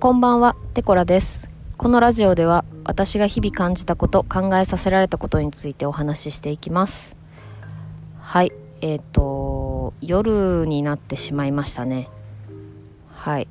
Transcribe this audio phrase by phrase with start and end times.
[0.00, 1.50] こんばんは、テコラです。
[1.76, 7.18] このラジオでは私が日々感じたこと、考えさせられたことについてお話ししていきます。
[8.18, 8.50] はい、
[8.80, 12.08] えっ、と、夜になってしまいましたね。
[13.12, 13.48] はい。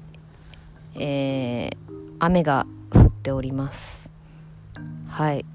[0.96, 4.10] えー、雨が降っております。
[5.08, 5.46] はい。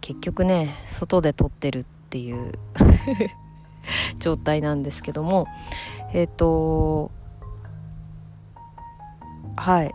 [0.00, 2.52] 結局ね、外で撮ってるっていう
[4.18, 5.46] 状態なんですけども、
[6.14, 7.10] えっ、と、
[9.56, 9.94] はい。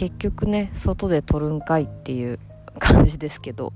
[0.00, 2.38] 結局ね外で撮るんかいっていう
[2.78, 3.74] 感じですけど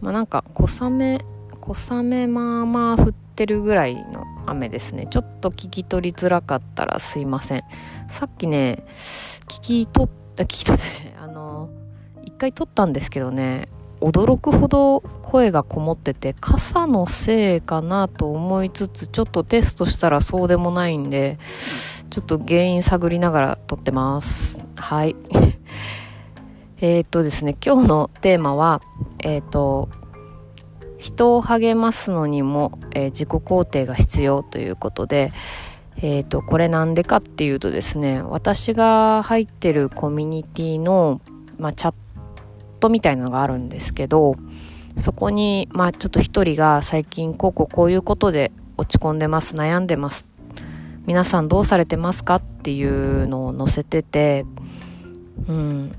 [0.00, 1.24] まあなんか小雨
[1.60, 5.06] 小雨まあまあ降ってるぐらいの雨ですね。
[5.08, 7.62] ちょっと聞き取りづらかったらすいません。
[8.08, 11.70] さっきね聞き取った聞き取ってあの
[12.24, 13.68] 一回撮ったんですけどね
[14.00, 21.38] 驚くほど声がこもってて傘のせいかなと思いつつちょっとテストしたらそうでもないんで
[22.16, 24.64] ちょっと原因探りながら撮ってます。
[24.74, 25.14] はい。
[26.80, 28.80] えっとですね、今日のテーマは、
[29.18, 29.90] えっ、と、
[30.96, 35.30] 人を励ますのにも、えー自己肯定が必要ということで、
[36.00, 41.20] えっ、と、これなんでかっていうとですね、私が入ってるコミュニティの、
[41.58, 41.94] まあ、チャッ
[42.80, 44.36] トみたいなのがあるんですけど、
[44.96, 50.26] そこに、まあ、ちょっと一人が最近こうこうこういうことで落ち込んでます、悩んでます
[51.06, 54.44] 皆さんどうされてますかっていうのを載せてて、
[55.46, 55.92] うん、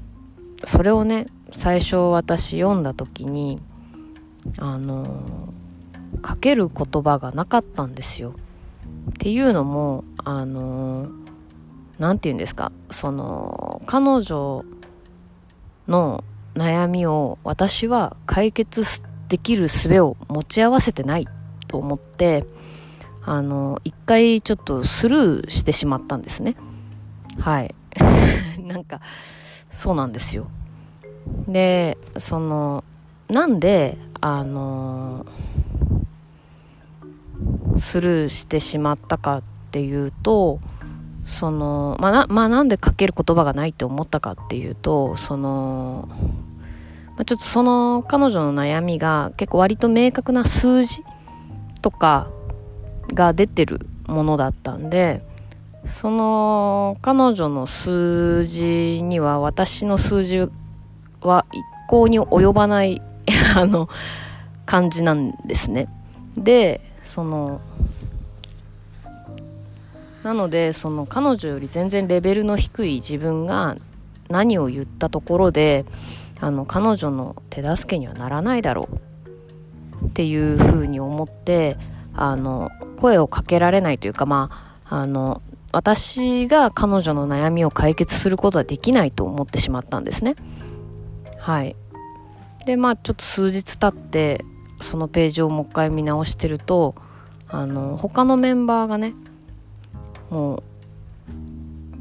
[0.66, 3.60] それをね最初私読んだ時に
[4.60, 5.54] あの
[6.26, 8.36] 書ける言葉がなかったんですよ。
[9.12, 11.08] っていうのもあの
[12.00, 12.74] なんて言うんですか？
[12.90, 14.66] その彼女
[15.88, 18.84] の悩みを私は解決
[19.30, 21.28] できる術を持ち合わせてない
[21.68, 22.46] と思って
[23.30, 26.56] あの、一回ちょっとスルーしてしまったんですね。
[27.38, 27.76] はい。
[28.64, 29.02] なんか、
[29.70, 30.48] そうなんですよ。
[31.46, 32.86] で、その、
[33.30, 35.26] なんで、あの、
[37.76, 40.62] スルーしてしまったかっていうと、
[41.26, 46.08] その、まあ、な、まあ、なんで書ける言葉がないって思ったかっていうと、その、
[47.10, 51.04] まあ、ちょっとその彼女の悩みが結構割と明確な数字
[51.82, 52.30] とか、
[53.14, 55.22] が出てるものだったんで
[55.88, 60.50] その彼女の数字には私の数字
[61.22, 63.02] は一向に及ばない
[63.56, 63.88] あの
[64.66, 65.88] 感じなんですね。
[66.38, 67.62] でその
[70.24, 73.78] なのでその彼女より全然レベルの低い自分が
[74.30, 75.86] 何を言ったところで
[76.42, 81.78] あの彼女の手助けにはならないだろうっていうふうに思って
[82.14, 84.50] あの声をかけられないというか、ま
[84.86, 85.42] あ、あの、
[85.72, 90.36] 私が彼女の悩みを解決することはできないと思ってしまったんですね。
[91.38, 91.76] はい。
[92.66, 94.44] で、まあ、ちょっと数日経って、
[94.82, 96.96] そのページをもう一回見直してると、
[97.48, 99.14] あの、他のメンバーがね、
[100.30, 100.64] もう、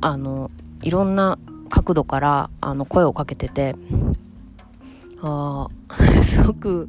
[0.01, 0.51] あの、
[0.83, 3.77] いろんな角度から、あの、声をかけてて、
[5.23, 6.89] ああ、 すごく、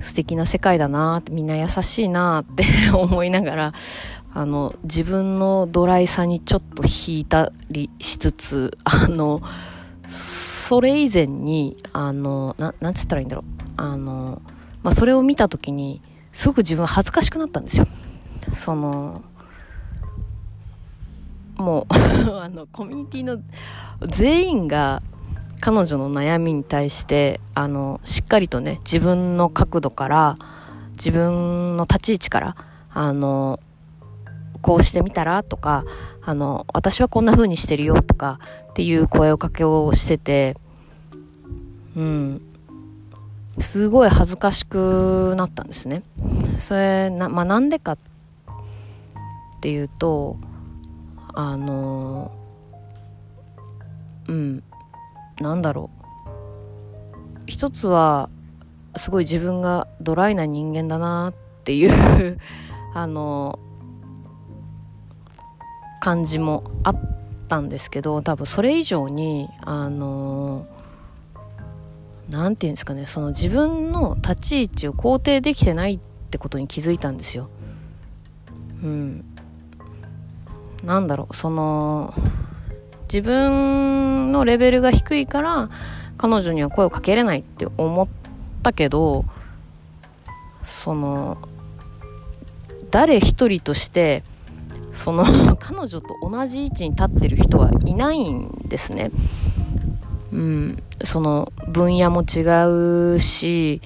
[0.00, 3.72] 素敵な世界だなみんな優しいなって 思いながら
[4.32, 9.42] あの自分のドライさにちょっと引いたりしつつあの
[10.06, 13.60] それ以前にあのななんつったらいいんだろう。
[13.76, 14.42] あの、
[14.82, 17.86] まあ、それを見た時にすごく自分恥ずかしくなったんですよ。
[18.52, 19.22] その
[21.56, 21.86] もう
[22.40, 23.38] あのコミュニティの
[24.06, 25.02] 全員が
[25.60, 30.38] 彼女の悩みに対してあのしっかりとね自分の角度から
[30.92, 32.56] 自分の立ち位置から
[32.90, 33.60] あの
[34.62, 35.84] こうしてみたらとか
[36.22, 38.38] あの私はこんな風にしてるよとか
[38.70, 40.56] っていう声をかけをしてて
[41.96, 42.42] うん。
[43.58, 46.02] すごい恥ずかしくなったんですね。
[46.58, 47.98] それな,、まあ、なんでかっ
[49.60, 50.36] ていうと
[51.34, 52.32] あの
[54.28, 54.62] うん。
[55.40, 56.00] なんだろう。
[57.46, 58.30] 一つは
[58.96, 61.34] すごい自分がドライな人間だなっ
[61.64, 62.38] ていう
[62.94, 63.58] あの
[66.00, 67.00] 感じもあっ
[67.48, 70.66] たんですけど多分それ以上にあの
[72.28, 75.98] なんていうんですかねその自分の立ち位置を肯定できてないっ
[76.30, 77.48] てことに気づいたんですよ。
[78.82, 79.24] うん。
[80.84, 82.14] なんだろうその
[83.12, 85.68] 自分のレベルが低いから
[86.16, 88.08] 彼女には声をかけれないって思っ
[88.62, 89.24] たけど
[90.62, 91.38] その
[92.90, 94.22] 誰一人として
[94.92, 95.24] その
[95.58, 99.10] 彼女と同じ位置に立ってる人はいないんですね。
[100.32, 103.80] うん、その分野も違うし、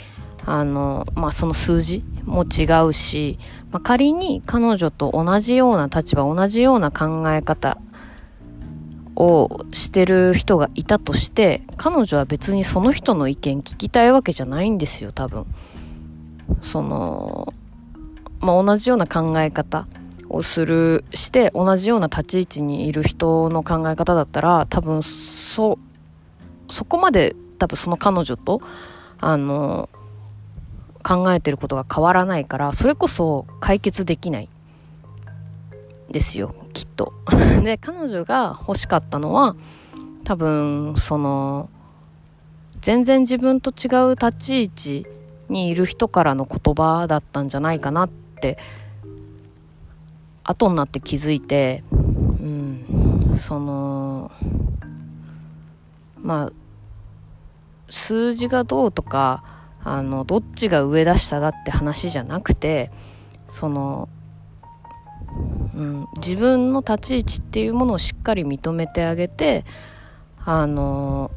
[0.45, 3.39] あの、まあ、その数字も違うし、
[3.71, 7.79] まあ、仮に彼女と同じような立場、同じような考え方
[9.17, 15.47] をしてる人がいたとして、彼女は別にその人の意見聞きたいわけじゃないんですよ、多分。
[16.63, 17.53] その、
[18.41, 19.87] まあ、同じような考え方
[20.29, 25.79] をする、して同じような立ち位置にいる人の考え方だったら、多分そ、
[26.69, 28.61] そこまで多分その彼女と、
[29.21, 29.89] あの、
[31.03, 34.49] 考えてることが変わらないから、それこそ解決できない。
[36.11, 36.55] ですよ、
[37.63, 39.57] で、彼女が欲しかったのは、
[40.25, 41.69] 多分、その、
[42.81, 45.07] 全然自分と違う立ち位置
[45.49, 48.59] にいる人からの言葉だったんじゃないかなって
[50.43, 52.03] 後になって気づいてう
[52.43, 54.31] んその
[56.21, 56.53] まあ
[57.89, 59.45] 数字がどうとか
[59.83, 62.91] あのどっちが上だ下だって話じゃなくて
[63.47, 64.09] その、
[65.77, 69.65] うん、自分の立ち位置っていうものをしっかり認めてあげて
[70.45, 71.31] あの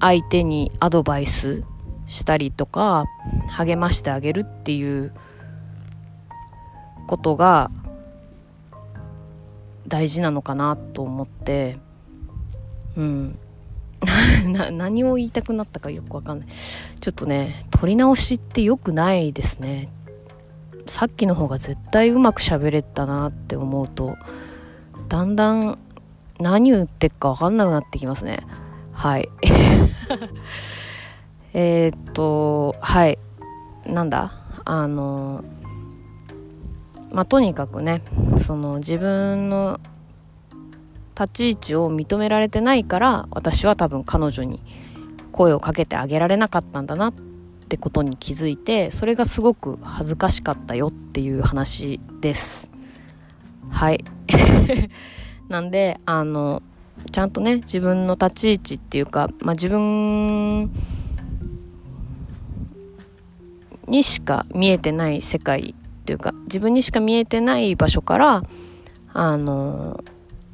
[0.00, 1.64] 相手にアドバイス
[2.06, 3.04] したりとか
[3.48, 5.12] 励ましてあげるっていう
[7.06, 7.70] ことが
[9.86, 11.78] 大事なのかなと思って。
[12.96, 13.38] うん。
[14.72, 16.48] 何を言いたくなったかよくわかんない。
[16.48, 19.88] ちょっとね撮り直しって良くないですね。
[20.90, 24.16] さっきの方が絶対うまく喋れたなって思うと
[25.08, 25.78] だんだん
[26.40, 28.40] 何言ってっか分かんなくなってきますね。
[28.92, 29.28] はい。
[31.54, 33.18] えっと、はい。
[33.86, 34.32] なんだ？
[34.64, 35.44] あの、
[37.12, 38.02] まあ、とにかくね、
[38.36, 39.78] その自分の
[41.18, 44.60] 立ち位置を認められてないから私は多分彼女に
[45.30, 47.29] 声をかけてあげられなかったんだなって
[47.70, 52.68] ってことに気づいてそれがすごく恥ずかしかったよっていう話です。
[53.68, 54.04] はい。
[55.48, 56.64] なんであの
[57.12, 60.68] ちゃんとね自分の立ち位置っていうか、まあ、自分
[63.86, 65.76] にしか見えてない世界
[66.06, 68.42] というか自分にしか見えてない場所から
[69.12, 70.02] あの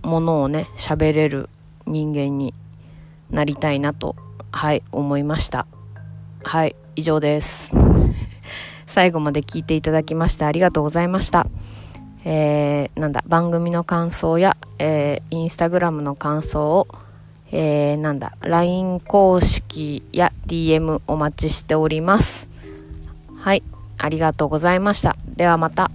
[0.02, 1.48] ものをね喋れる
[1.86, 2.52] 人間に
[3.30, 4.16] なりたいなと
[4.52, 5.66] はい思いました。
[6.46, 7.74] はい以上です
[8.86, 11.48] 最後まで聞いていただきましてありがとうございました
[12.24, 16.88] えー、なんだ番組の感想や、えー、インスタグラムの感想を
[17.50, 22.48] えー、なんだ LINE 公式や DM お待ちしております
[23.46, 23.62] はい、
[23.98, 25.16] ありがとうございました。
[25.36, 25.90] ではまた。